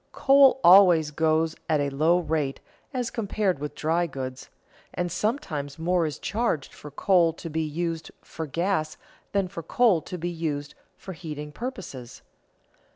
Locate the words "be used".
7.51-8.09, 10.17-10.73